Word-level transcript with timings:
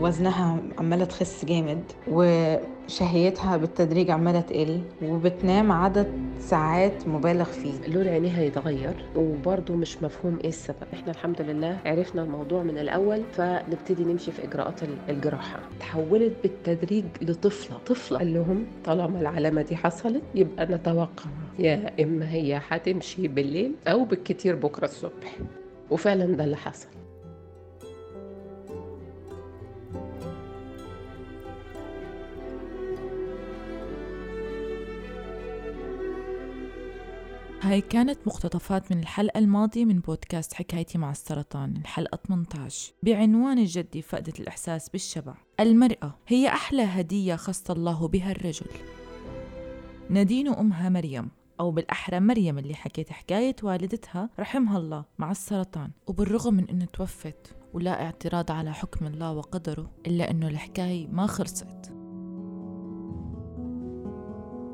وزنها 0.00 0.58
عمالة 0.78 1.04
تخس 1.04 1.44
جامد 1.44 1.82
وشهيتها 2.10 3.56
بالتدريج 3.56 4.10
عمالة 4.10 4.40
تقل 4.40 4.80
وبتنام 5.02 5.72
عدد 5.72 6.12
ساعات 6.40 7.08
مبالغ 7.08 7.44
فيه. 7.44 7.72
لون 7.88 8.08
عينيها 8.08 8.42
يتغير 8.42 9.04
وبرضه 9.16 9.74
مش 9.74 10.02
مفهوم 10.02 10.38
إيه 10.44 10.48
السبب. 10.48 10.76
إحنا 10.94 11.10
الحمد 11.12 11.42
لله 11.42 11.78
عرفنا 11.86 12.22
الموضوع 12.22 12.62
من 12.62 12.78
الأول 12.78 13.22
فنبتدي 13.32 14.04
نمشي 14.04 14.32
في 14.32 14.44
إجراءات 14.44 14.80
الجراحة. 15.08 15.60
تحولت 15.80 16.32
بالتدريج 16.42 17.04
لطفلة 17.22 17.78
طفلة. 17.86 18.18
قال 18.18 18.34
لهم 18.34 18.66
طالما 18.84 19.20
العلامة 19.20 19.62
دي 19.62 19.76
حصلت 19.76 20.22
يبقى 20.34 20.66
نتوقع 20.66 21.24
يا 21.58 21.90
إما 22.02 22.30
هي 22.32 22.60
هتمشي 22.68 23.28
بالليل 23.28 23.72
أو 23.88 24.04
بالكتير 24.04 24.56
بكرة 24.56 24.84
الصبح. 24.84 25.36
وفعلا 25.90 26.24
ده 26.26 26.44
اللي 26.44 26.56
حصل. 26.56 26.88
هاي 37.68 37.80
كانت 37.80 38.18
مقتطفات 38.26 38.92
من 38.92 38.98
الحلقة 38.98 39.38
الماضية 39.38 39.84
من 39.84 40.00
بودكاست 40.00 40.54
حكايتي 40.54 40.98
مع 40.98 41.10
السرطان 41.10 41.76
الحلقة 41.76 42.18
18 42.28 42.92
بعنوان 43.02 43.58
الجدي 43.58 44.02
فقدة 44.02 44.32
الإحساس 44.40 44.88
بالشبع. 44.88 45.34
المرأة 45.60 46.14
هي 46.28 46.48
أحلى 46.48 46.82
هدية 46.82 47.36
خص 47.36 47.70
الله 47.70 48.08
بها 48.08 48.30
الرجل. 48.30 48.66
نادين 50.10 50.48
أمها 50.48 50.88
مريم 50.88 51.30
أو 51.60 51.70
بالأحرى 51.70 52.20
مريم 52.20 52.58
اللي 52.58 52.74
حكيت 52.74 53.12
حكاية 53.12 53.56
والدتها 53.62 54.30
رحمها 54.40 54.78
الله 54.78 55.04
مع 55.18 55.30
السرطان. 55.30 55.90
وبالرغم 56.06 56.54
من 56.54 56.68
أنه 56.68 56.84
توفت 56.84 57.56
ولا 57.72 58.02
اعتراض 58.02 58.50
على 58.50 58.74
حكم 58.74 59.06
الله 59.06 59.32
وقدره 59.32 59.90
إلا 60.06 60.30
أنه 60.30 60.48
الحكاية 60.48 61.06
ما 61.06 61.26
خلصت. 61.26 61.97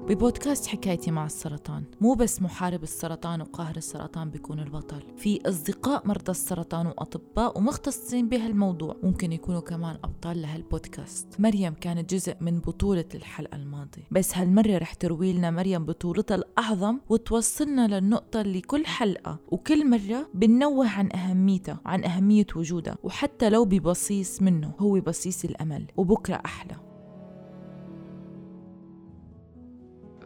ببودكاست 0.09 0.67
حكايتي 0.67 1.11
مع 1.11 1.27
السرطان. 1.27 1.85
مو 2.01 2.15
بس 2.15 2.43
محارب 2.43 2.83
السرطان 2.83 3.41
وقاهر 3.41 3.77
السرطان 3.77 4.31
بيكون 4.31 4.61
البطل. 4.61 5.03
في 5.17 5.49
أصدقاء 5.49 6.09
مرضى 6.09 6.31
السرطان 6.31 6.87
وأطباء 6.87 7.59
ومختصين 7.59 8.29
بهالموضوع. 8.29 8.97
ممكن 9.03 9.33
يكونوا 9.33 9.61
كمان 9.61 9.99
أبطال 10.05 10.43
لهالبودكاست. 10.43 11.41
مريم 11.41 11.75
كانت 11.75 12.15
جزء 12.15 12.37
من 12.41 12.59
بطولة 12.59 13.05
الحلقة 13.15 13.57
الماضية. 13.57 14.03
بس 14.11 14.37
هالمرة 14.37 14.79
رح 14.79 14.95
تروي 14.95 15.33
لنا 15.33 15.51
مريم 15.51 15.85
بطولتها 15.85 16.35
الأعظم 16.35 16.99
وتوصلنا 17.09 18.01
للنقطة 18.01 18.41
اللي 18.41 18.61
كل 18.61 18.87
حلقة 18.87 19.39
وكل 19.49 19.91
مرة 19.91 20.29
بنوه 20.35 20.89
عن 20.89 21.09
أهميتها 21.13 21.81
وعن 21.87 22.05
أهمية 22.05 22.47
وجودها. 22.57 22.97
وحتى 23.03 23.51
لو 23.51 23.65
ببصيص 23.65 24.43
منه 24.43 24.73
هو 24.79 25.01
بصيص 25.01 25.45
الأمل. 25.45 25.87
وبكرة 25.97 26.43
أحلى. 26.45 26.94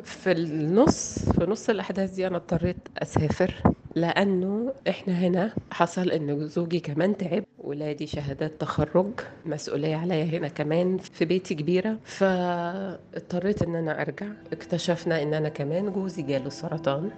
في 0.09 0.33
النص 0.33 1.19
في 1.31 1.45
نص 1.51 1.71
الأحداث 1.71 2.11
دي 2.11 2.27
أنا 2.27 2.37
اضطريت 2.37 2.77
أسافر 3.03 3.55
لأنه 3.95 4.73
إحنا 4.89 5.15
هنا 5.15 5.53
حصل 5.71 6.11
إن 6.11 6.47
زوجي 6.49 6.81
كمان 6.81 7.17
تعب 7.17 7.45
ولادي 7.59 8.07
شهادات 8.07 8.61
تخرج 8.61 9.21
مسؤولية 9.47 9.97
عليا 9.97 10.25
هنا 10.25 10.49
كمان 10.49 10.99
في 10.99 11.25
بيتي 11.25 11.55
كبيرة 11.55 11.97
فاضطريت 12.05 13.63
إن 13.63 13.75
أنا 13.77 14.03
أرجع. 14.03 14.27
اكتشفنا 14.53 15.23
إن 15.23 15.35
أنا 15.35 15.49
كمان 15.49 15.93
جوزي 15.93 16.23
جاله 16.23 16.49
سرطان. 16.51 17.11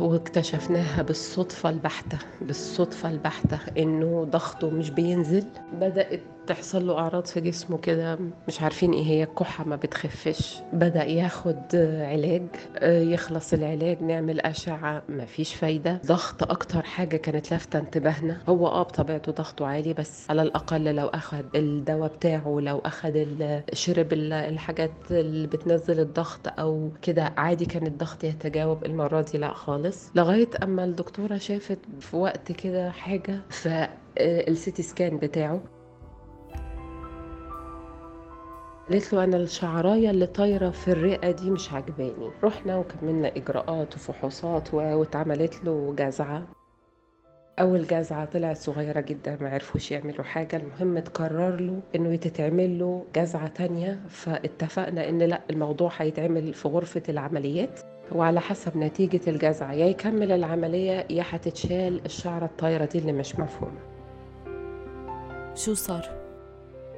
واكتشفناها 0.00 1.02
بالصدفة 1.02 1.70
البحتة 1.70 2.18
بالصدفة 2.40 3.10
البحتة 3.10 3.58
إنه 3.78 4.24
ضغطه 4.30 4.70
مش 4.70 4.90
بينزل. 4.90 5.44
بدأت 5.72 6.20
تحصل 6.46 6.86
له 6.86 6.98
أعراض 6.98 7.26
في 7.26 7.40
جسمه 7.40 7.78
كده 7.78 8.18
مش 8.48 8.62
عارفين 8.62 8.92
إيه 8.92 9.04
هي 9.04 9.22
الكحة 9.22 9.64
ما 9.64 9.76
بتخفش. 9.76 10.58
بدأ 10.72 11.04
ياخد 11.04 11.56
علاج 12.00 12.42
يخلص 12.82 13.52
العلاج 13.52 14.02
نعمل 14.02 14.40
أشعة 14.40 15.02
ما 15.08 15.24
فيش 15.24 15.54
فايدة. 15.54 16.00
ضغط 16.06 16.42
أكتر 16.50 16.82
حاجة 16.82 17.16
كانت 17.16 17.50
لافتة 17.50 17.78
انتباهنا. 17.78 18.40
هو 18.48 18.66
آه 18.68 18.82
بطبيعته 18.82 19.32
ضغطه 19.32 19.66
عالي 19.66 19.92
بس 19.92 20.30
على 20.30 20.42
الأقل 20.42 20.84
لو 20.94 21.06
أخد 21.06 21.44
الدواء 21.54 22.08
بتاعه 22.16 22.58
لو 22.60 22.78
أخد 22.78 23.26
شرب 23.72 24.12
الحاجات 24.12 24.90
اللي 25.10 25.46
بتنزل 25.46 26.00
الضغط 26.00 26.40
أو 26.58 26.90
كده 27.02 27.32
عادي 27.36 27.64
كان 27.66 27.86
الضغط 27.86 28.24
يتجاوب 28.24 28.84
المرة 28.84 29.20
دي 29.20 29.38
لأ 29.38 29.54
خالص. 29.54 30.10
لغاية 30.14 30.48
أما 30.62 30.84
الدكتورة 30.84 31.36
شافت 31.36 31.78
في 32.00 32.16
وقت 32.16 32.52
كده 32.52 32.90
حاجة 32.90 33.40
فالسيتي 33.50 34.82
سكان 34.82 35.16
بتاعه 35.18 35.60
قالت 38.90 39.12
له 39.12 39.24
أنا 39.24 39.36
الشعراية 39.36 40.10
اللي 40.10 40.26
طايرة 40.26 40.70
في 40.70 40.88
الرئة 40.88 41.30
دي 41.30 41.50
مش 41.50 41.72
عجباني. 41.72 42.30
رحنا 42.44 42.76
وكملنا 42.76 43.28
إجراءات 43.36 43.94
وفحوصات 43.94 44.74
واتعملت 44.74 45.64
له 45.64 45.94
جزعة. 45.98 46.42
أول 47.60 47.86
جزعة 47.86 48.24
طلعت 48.24 48.56
صغيرة 48.56 49.00
جدا 49.00 49.38
ما 49.40 49.48
عرفوش 49.50 49.90
يعملوا 49.92 50.24
حاجة. 50.24 50.56
المهم 50.56 50.98
تقرر 50.98 51.60
له 51.60 51.80
إنه 51.94 52.16
تتعمل 52.16 52.78
له 52.78 53.04
جزعة 53.16 53.46
تانية 53.48 54.00
فاتفقنا 54.08 55.08
إن 55.08 55.18
لأ 55.22 55.40
الموضوع 55.50 55.90
هيتعمل 55.96 56.54
في 56.54 56.68
غرفة 56.68 57.02
العمليات. 57.08 57.80
وعلى 58.12 58.40
حسب 58.40 58.76
نتيجة 58.76 59.20
الجزعة 59.30 59.72
يا 59.72 59.86
يكمل 59.86 60.32
العملية 60.32 61.06
يا 61.10 61.24
هتتشال 61.30 62.04
الشعرة 62.06 62.44
الطايرة 62.44 62.84
دي 62.84 62.98
اللي 62.98 63.12
مش 63.12 63.38
مفهومة. 63.38 63.78
شو 65.54 65.74
صار؟ 65.74 66.23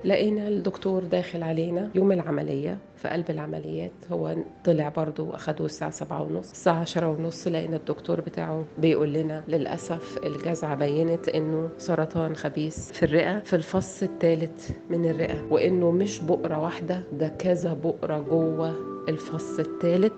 لقينا 0.04 0.48
الدكتور 0.48 1.04
داخل 1.04 1.42
علينا 1.42 1.90
يوم 1.94 2.12
العملية 2.12 2.78
في 2.96 3.08
قلب 3.08 3.30
العمليات. 3.30 3.92
هو 4.12 4.36
طلع 4.64 4.88
برضو 4.88 5.30
أخده 5.30 5.64
الساعة 5.64 5.90
سبعة 5.90 6.22
ونص. 6.22 6.50
الساعة 6.50 6.80
عشرة 6.80 7.08
ونص 7.08 7.48
لقينا 7.48 7.76
الدكتور 7.76 8.20
بتاعه 8.20 8.64
بيقول 8.78 9.12
لنا 9.12 9.44
للأسف 9.48 10.18
الجزعة 10.26 10.74
بينت 10.74 11.28
إنه 11.28 11.68
سرطان 11.78 12.36
خبيث 12.36 12.92
في 12.92 13.02
الرئة 13.02 13.38
في 13.38 13.56
الفص 13.56 14.02
الثالث 14.02 14.70
من 14.90 15.10
الرئة 15.10 15.46
وإنه 15.50 15.90
مش 15.90 16.20
بؤرة 16.20 16.58
واحدة 16.58 17.02
ده 17.12 17.28
كذا 17.28 17.72
بؤرة 17.72 18.18
جوه 18.18 18.74
الفص 19.08 19.58
الثالث 19.58 20.12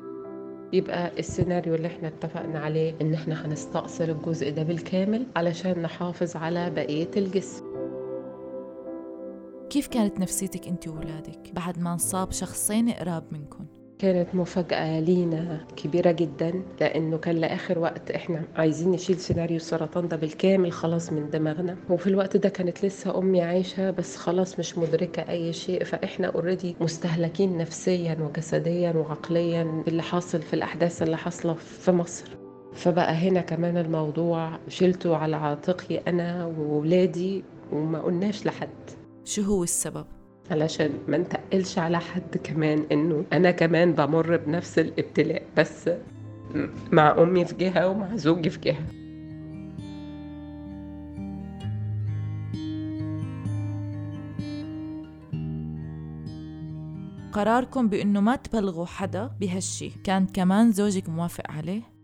يبقى 0.73 1.13
السيناريو 1.19 1.75
اللي 1.75 1.87
إحنا 1.89 2.09
اتفقنا 2.09 2.59
عليه 2.59 2.95
إن 3.03 3.15
إحنا 3.15 3.47
هنستأصل 3.47 4.05
الجزء 4.11 4.51
ده 4.51 4.63
بالكامل 4.63 5.27
علشان 5.37 5.83
نحافظ 5.83 6.37
على 6.37 6.71
بقية 6.71 7.11
الجسم. 7.17 7.65
كيف 9.71 9.87
كانت 9.87 10.21
نفسيتك 10.21 10.69
أنت 10.69 10.89
وولادك 10.89 11.53
بعد 11.53 11.79
ما 11.79 11.93
انصاب 11.93 12.33
شخصين 12.33 12.91
قراب 12.91 13.25
منكم؟ 13.33 13.67
كانت 13.99 14.35
مفاجأة 14.35 15.01
لينا 15.01 15.67
كبيرة 15.77 16.11
جدا 16.13 16.63
لأنه 16.81 17.19
كان 17.19 17.37
لآخر 17.37 17.79
وقت 17.79 18.11
إحنا 18.11 18.43
عايزين 18.57 18.91
نشيل 18.91 19.17
سيناريو 19.21 19.57
السرطان 19.57 20.09
ده 20.09 20.17
بالكامل 20.17 20.73
خلاص 20.73 21.13
من 21.13 21.31
دماغنا. 21.31 21.77
وفي 21.91 22.07
الوقت 22.07 22.37
ده 22.37 22.49
كانت 22.49 22.85
لسه 22.85 23.19
أمي 23.19 23.43
عايشة 23.43 23.91
بس 23.91 24.17
خلاص 24.17 24.59
مش 24.59 24.79
مدركة 24.79 25.23
أي 25.29 25.53
شيء. 25.53 25.85
فإحنا 25.85 26.27
أوريدي 26.27 26.77
مستهلكين 26.81 27.59
نفسيا 27.59 28.17
وجسديا 28.21 28.93
وعقليا 28.93 29.83
باللي 29.87 30.03
حاصل 30.03 30.43
في 30.43 30.55
الأحداث 30.55 31.03
اللي 31.03 31.17
حاصلة 31.17 31.55
في 31.55 31.93
مصر. 31.93 32.37
فبقى 32.75 33.13
هنا 33.15 33.41
كمان 33.41 33.77
الموضوع 33.77 34.59
شلته 34.69 35.17
على 35.17 35.37
عاتقي 35.37 35.99
أنا 35.99 36.47
وولادي 36.47 37.45
وما 37.73 37.99
قلناش 38.03 38.47
لحد. 38.47 38.69
شو 39.29 39.43
هو 39.43 39.63
السبب؟ 39.63 40.07
علشان 40.51 40.91
ما 41.09 41.19
نتقلش 41.19 41.79
على 41.79 42.01
حد 42.01 42.37
كمان 42.37 42.87
إنه 42.93 43.25
أنا 43.33 43.51
كمان 43.51 43.93
بمر 43.93 44.37
بنفس 44.37 44.79
الابتلاء 44.79 45.43
بس 45.57 45.91
مع 46.93 47.23
أمي 47.23 47.45
في 47.45 47.55
جهة 47.55 47.89
ومع 47.89 48.17
زوجي 48.17 48.51
في 48.51 48.59
جهة. 48.61 48.85
قراركم 57.33 57.89
بإنه 57.89 58.21
ما 58.21 58.37
تبلغوا 58.37 58.87
حدا 58.87 59.31
بهالشي. 59.41 59.91
كان 60.05 60.27
كمان 60.27 60.73
زوجك 60.73 61.09
موافق 61.09 61.51
عليه؟ 61.51 61.98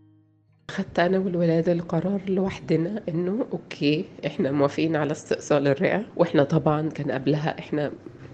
خدت 0.71 0.99
أنا 0.99 1.17
والولاد 1.19 1.69
القرار 1.69 2.21
لوحدنا 2.29 3.01
إنه 3.09 3.45
أوكي 3.53 4.05
إحنا 4.25 4.51
موافقين 4.51 4.95
على 4.95 5.11
استئصال 5.11 5.67
الرئة 5.67 6.03
وإحنا 6.15 6.43
طبعا 6.43 6.89
كان 6.89 7.11
قبلها 7.11 7.59
إحنا 7.59 7.91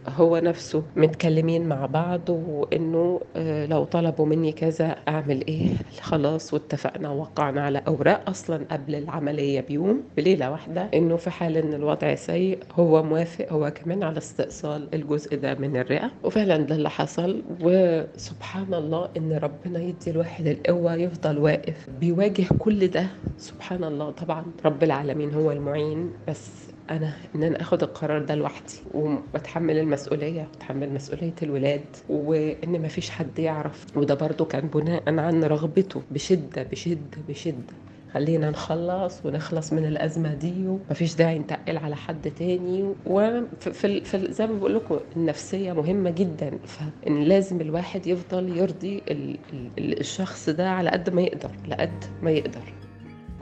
هو 0.08 0.38
نفسه 0.38 0.84
متكلمين 0.96 1.68
مع 1.70 1.86
بعض 1.86 2.30
وإنه 2.30 3.22
آه، 3.36 3.66
لو 3.66 3.84
طلبوا 3.84 4.26
مني 4.26 4.52
كذا 4.52 4.96
أعمل 5.08 5.48
إيه؟ 5.48 5.70
خلاص 6.02 6.54
واتفقنا 6.54 7.10
ووقعنا 7.10 7.62
على 7.62 7.82
أوراق 7.88 8.30
أصلا 8.30 8.62
قبل 8.72 8.96
العملية 8.96 9.62
بيوم 9.62 10.04
بليلة 10.18 10.52
واحدة 10.52 10.90
إنه 10.94 11.16
في 11.16 11.30
حال 11.30 11.58
إن 11.58 11.74
الوضع 11.74 12.16
سيء 12.16 12.60
هو 12.80 13.04
موافق 13.04 13.54
هو 13.54 13.72
كمان 13.72 14.04
على 14.04 14.18
استئصال 14.18 14.88
الجزء 14.94 15.36
ده 15.38 15.54
من 15.56 15.78
الرئة. 15.78 16.12
وفعلا 16.24 16.58
ده 16.58 16.76
اللي 16.76 16.90
حصل 16.90 17.42
وسبحان 17.62 18.74
الله 18.74 19.10
إن 19.18 19.34
ربنا 19.44 19.80
يدي 19.80 20.12
الواحد 20.12 20.48
القوة 20.48 20.96
يفضل 20.96 21.38
واقف 21.38 21.88
بيواجه 22.00 22.46
كل 22.60 22.88
ده. 22.88 23.08
سبحان 23.38 23.84
الله 23.84 24.10
طبعا 24.12 24.46
رب 24.66 24.84
العالمين 24.84 25.34
هو 25.34 25.52
المعين 25.52 26.12
بس 26.28 26.52
أنا 26.90 27.14
إن 27.36 27.44
أنا 27.44 27.62
آخد 27.62 27.84
القرار 27.84 28.22
ده 28.24 28.36
لوحدي 28.36 28.74
وبتحمل 28.94 29.78
المسؤولية 29.92 30.48
بتحمل 30.56 30.94
مسؤولية 30.94 31.34
الولاد 31.44 31.82
وإن 32.10 32.82
ما 32.82 32.88
فيش 32.88 33.10
حد 33.10 33.40
يعرف. 33.40 33.86
وده 33.98 34.14
برضو 34.16 34.46
كان 34.46 34.68
بناء 34.68 35.04
عن 35.20 35.44
رغبته 35.44 36.02
بشدة 36.12 36.64
بشدة 36.64 37.18
بشدة. 37.30 37.74
خلينا 38.14 38.50
نخلص 38.50 39.26
ونخلص 39.26 39.74
من 39.74 39.86
الأزمة 39.86 40.34
دي 40.34 40.68
ومفيش 40.68 41.16
داعي 41.16 41.40
نتقل 41.40 41.78
على 41.78 41.96
حد 41.96 42.32
تاني. 42.40 42.94
وفي 43.06 44.02
في, 44.04 44.32
زي 44.34 44.48
ما 44.48 44.54
بقول 44.60 44.76
لكم 44.76 45.00
النفسية 45.16 45.74
مهمة 45.74 46.10
جدا. 46.10 46.52
فإن 46.66 47.24
لازم 47.24 47.62
الواحد 47.62 48.08
يفضل 48.08 48.58
يرضي 48.58 49.02
ال 49.12 49.38
ال 49.78 50.00
الشخص 50.00 50.50
ده 50.50 50.70
على 50.70 50.90
قد 50.90 51.10
ما 51.10 51.22
يقدر 51.22 51.52
لقد 51.68 52.04
ما 52.24 52.32
يقدر. 52.32 52.74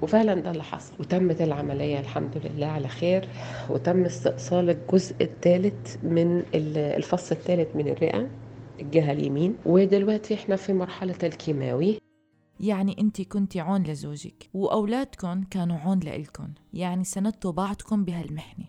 وفعلا 0.02 0.34
ده 0.42 0.52
اللي 0.52 0.64
حصل. 0.64 0.94
وتمت 1.00 1.42
العملية 1.42 2.00
الحمد 2.00 2.42
لله 2.46 2.66
على 2.68 2.88
خير 2.88 3.28
وتم 3.70 4.06
استئصال 4.06 4.70
الجزء 4.70 5.16
الثالث 5.22 5.98
من 6.04 6.44
الفص 6.56 7.32
الثالث 7.32 7.76
من 7.76 7.88
الرئة 7.88 8.28
الجهة 8.80 9.12
اليمين. 9.12 9.56
ودلوقتي 9.66 10.34
إحنا 10.34 10.56
في 10.56 10.74
مرحلة 10.74 11.16
الكيماوي. 11.24 11.98
يعني 12.60 12.96
أنت 13.00 13.22
كنتي 13.22 13.60
عون 13.60 13.84
لزوجك 13.84 14.50
واولادكم 14.54 15.44
كانوا 15.44 15.78
عون 15.78 16.00
لإلكم 16.00 16.48
يعني 16.74 17.04
سندتوا 17.04 17.52
بعضكم 17.52 18.04
بهالمحنه 18.06 18.66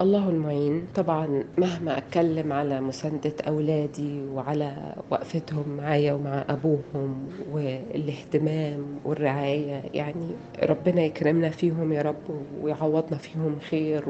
الله 0.00 0.28
المعين. 0.28 0.86
طبعا 0.94 1.44
مهما 1.58 1.98
أتكلم 1.98 2.52
على 2.52 2.80
مساندة 2.80 3.32
أولادي 3.48 4.20
وعلى 4.34 4.94
وقفتهم 5.10 5.76
معايا 5.76 6.12
ومع 6.12 6.44
أبوهم 6.48 7.28
والاهتمام 7.52 8.84
والرعاية 9.04 9.82
يعني 9.94 10.28
ربنا 10.62 11.02
يكرمنا 11.02 11.50
فيهم 11.50 11.92
يا 11.92 12.02
رب 12.02 12.14
ويعوضنا 12.62 13.18
فيهم 13.18 13.58
خير 13.70 14.04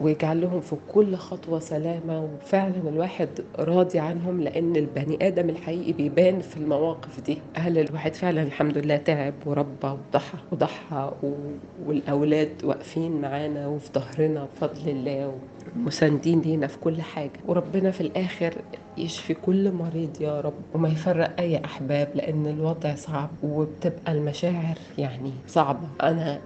ويجعل 0.00 0.40
لهم 0.40 0.60
في 0.60 0.76
كل 0.92 1.16
خطوة 1.16 1.58
سلامة. 1.58 2.24
وفعلا 2.24 2.88
الواحد 2.88 3.28
راضي 3.58 3.98
عنهم 3.98 4.40
لأن 4.40 4.76
البني 4.76 5.26
آدم 5.26 5.48
الحقيقي 5.48 5.92
بيبان 5.92 6.40
في 6.40 6.56
المواقف 6.56 7.20
دي. 7.20 7.38
أهل 7.56 7.78
الواحد 7.78 8.14
فعلا 8.14 8.42
الحمد 8.42 8.78
لله 8.78 8.96
تعب 8.96 9.34
وربى 9.46 9.86
وضحى 9.88 10.38
وضحى 10.52 11.12
والأولاد 11.86 12.64
واقفين 12.64 13.20
معانا 13.20 13.66
وفي 13.66 13.90
ظهرنا 13.94 14.44
بفضل 14.56 14.88
الله 14.90 15.31
مساندين 15.76 16.40
لينا 16.40 16.66
في 16.66 16.78
كل 16.78 17.02
حاجة. 17.02 17.30
وربنا 17.46 17.90
في 17.90 18.00
الآخر 18.00 18.54
يشفي 18.98 19.34
كل 19.34 19.72
مريض 19.72 20.20
يا 20.20 20.40
رب 20.40 20.54
وما 20.74 20.88
يفرق 20.88 21.34
أي 21.40 21.64
أحباب 21.64 22.08
لأن 22.14 22.46
الوضع 22.46 22.94
صعب 22.94 23.30
وبتبقى 23.42 24.12
المشاعر 24.12 24.78
يعني 24.98 25.32
صعبة. 25.46 25.88
أنا 26.02 26.40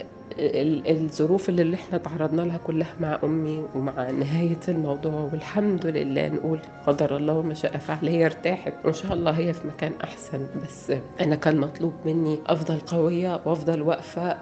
الظروف 0.89 1.49
اللي 1.49 1.75
إحنا 1.77 1.99
تعرضنا 1.99 2.43
لها 2.43 2.57
كلها 2.57 2.95
مع 3.01 3.19
أمي 3.25 3.65
ومع 3.75 4.11
نهاية 4.11 4.61
الموضوع 4.69 5.29
والحمد 5.33 5.87
لله 5.87 6.29
نقول 6.29 6.59
قدر 6.87 7.17
الله 7.17 7.35
وما 7.39 7.55
شاء 7.55 7.77
فعل 7.79 8.09
هي 8.09 8.27
ارتاحت. 8.27 8.73
وإن 8.85 8.93
شاء 8.93 9.13
الله 9.13 9.31
هي 9.31 9.53
في 9.53 9.67
مكان 9.69 9.93
أحسن. 10.05 10.47
بس 10.63 10.93
أنا 11.21 11.37
كان 11.37 11.57
مطلوب 11.57 11.93
مني 12.07 12.39
أفضل 12.47 12.79
قوية 12.79 13.41
وأفضل 13.45 13.83
واقفة. 13.83 14.37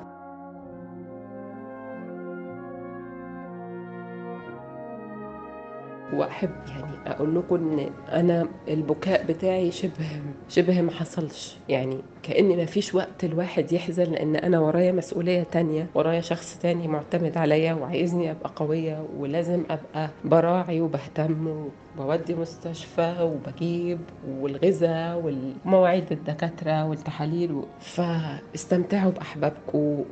وأحب 6.13 6.51
يعني 6.69 6.97
أقول 7.07 7.35
لكم 7.35 7.55
إن 7.55 7.91
أنا 8.13 8.49
البكاء 8.69 9.25
بتاعي 9.27 9.71
شبه 9.71 10.21
شبه 10.49 10.81
ما 10.81 10.91
حصلش. 10.91 11.57
يعني 11.69 11.99
كأن 12.23 12.57
ما 12.57 12.65
فيش 12.65 12.95
وقت 12.95 13.25
الواحد 13.25 13.73
يحزن 13.73 14.05
لأن 14.13 14.37
أنا 14.37 14.61
ورايا 14.61 14.93
مسؤولية 14.93 15.43
تانية 15.43 15.87
ورايا 15.95 16.21
شخص 16.21 16.59
تاني 16.59 16.89
معتمد 16.89 17.37
عليا 17.39 17.75
وعايزني 17.75 18.31
أبقى 18.31 18.53
قوية 18.57 19.07
ولازم 19.17 19.65
أبقى 19.71 20.11
براعي 20.25 20.81
وبهتم 20.81 21.69
وبودي 21.99 22.35
مستشفى 22.35 23.17
وبجيب 23.23 23.99
والغذاء 24.41 25.33
ومواعيد 25.67 26.05
الدكاترة 26.13 26.85
والتحاليل 26.89 27.63
فاستمتعوا 27.81 29.11
بأحبابكم 29.11 30.05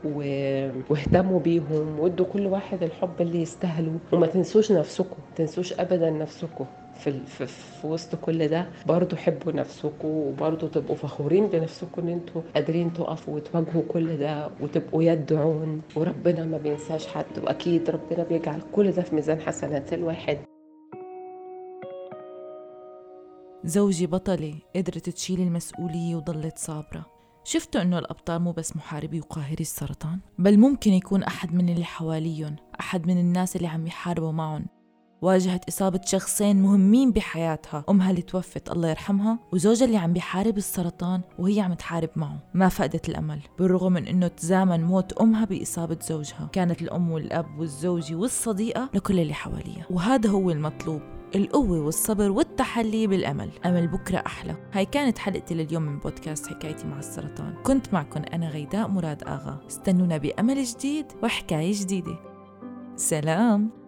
واهتموا 0.90 1.40
بيهم 1.40 2.00
وادوا 2.00 2.26
كل 2.26 2.46
واحد 2.46 2.82
الحب 2.82 3.20
اللي 3.20 3.43
يستاهله. 3.43 3.99
وما 4.12 4.26
تنسوش 4.26 4.73
نفسكم 4.73 5.17
تنسوش 5.37 5.73
ابدا 5.73 6.11
نفسكم. 6.11 6.64
في, 6.93 7.12
في, 7.26 7.46
في 7.46 7.87
وسط 7.87 8.14
كل 8.14 8.49
ده 8.49 8.67
برضو 8.87 9.17
حبوا 9.17 9.52
نفسكم 9.52 10.08
وبرضو 10.08 10.67
تبقوا 10.67 10.96
فخورين 10.96 11.46
بنفسكم 11.46 12.02
إن 12.02 12.08
أنتوا 12.08 12.43
قادرين 12.55 12.93
تقفوا 12.93 13.34
وتواجهوا 13.34 13.82
كل 13.88 14.17
ده 14.17 14.49
وتبقوا 14.61 15.02
يد 15.02 15.32
عون. 15.32 15.82
وربنا 15.96 16.44
ما 16.44 16.58
بينساش 16.58 17.06
حد 17.06 17.38
وأكيد 17.43 17.90
ربنا 17.90 18.25
بيجعل 18.25 18.61
كل 18.73 18.90
ده 18.93 19.02
في 19.02 19.14
ميزان 19.14 19.40
حسنات 19.40 19.93
الواحد. 19.93 20.38
زوجي 23.64 24.06
بطلة 24.06 24.55
قدرت 24.76 25.09
تشيل 25.09 25.41
المسؤولية 25.41 26.17
وضلت 26.17 26.59
صابرة. 26.59 27.06
شفتوا 27.44 27.82
إنه 27.82 27.99
الأبطال 27.99 28.43
مو 28.43 28.53
بس 28.53 28.76
محاربي 28.76 29.20
وقاهري 29.20 29.61
السرطان 29.61 30.20
بل 30.38 30.59
ممكن 30.59 30.93
يكون 30.93 31.23
أحد 31.23 31.55
من 31.55 31.69
اللي 31.69 31.85
حواليهم 31.85 32.56
أحد 32.81 33.06
من 33.06 33.19
الناس 33.19 33.56
اللي 33.56 33.69
عم 33.69 33.87
يحاربوا 33.87 34.32
معهم. 34.32 34.67
واجهت 35.23 35.69
إصابة 35.69 36.00
شخصين 36.05 36.62
مهمين 36.62 37.12
بحياتها 37.12 37.85
أمها 37.88 38.11
اللي 38.11 38.23
توفت 38.23 38.73
الله 38.73 38.88
يرحمها 38.88 39.38
وزوجها 39.53 39.85
اللي 39.87 39.97
عم 39.97 40.12
بيحارب 40.12 40.58
السرطان 40.58 41.20
وهي 41.38 41.61
عم 41.61 41.75
تحارب 41.75 42.11
معه. 42.17 42.50
ما 42.55 42.69
فقدت 42.69 43.08
الأمل 43.08 43.41
بالرغم 43.58 43.93
من 43.93 44.06
أنه 44.06 44.29
تزامن 44.29 44.85
موت 44.85 45.12
أمها 45.12 45.44
بإصابة 45.44 45.99
زوجها. 46.03 46.49
كانت 46.53 46.82
الأم 46.82 47.11
والأب 47.11 47.58
والزوجة 47.58 48.15
والصديقة 48.15 48.91
لكل 48.94 49.20
اللي 49.20 49.35
حواليها 49.35 49.87
وهذا 49.91 50.31
هو 50.31 50.50
المطلوب. 50.50 51.22
القوة 51.34 51.81
والصبر 51.81 52.31
والتحلي 52.31 53.06
بالأمل. 53.06 53.50
أمل 53.67 53.88
بكرة 53.88 54.23
أحلى. 54.26 54.56
هاي 54.73 54.84
كانت 54.84 55.19
حلقتي 55.19 55.55
لليوم 55.55 55.82
من 55.82 55.99
بودكاست 55.99 56.46
حكايتي 56.46 56.87
مع 56.87 56.99
السرطان. 56.99 57.55
كنت 57.62 57.94
معكم 57.94 58.23
أنا 58.32 58.49
غيداء 58.49 58.88
مراد 58.88 59.23
آغا. 59.23 59.61
استنونا 59.67 60.17
بأمل 60.17 60.64
جديد 60.64 61.06
وحكاية 61.23 61.73
جديدة. 61.75 62.19
سلام. 62.96 63.81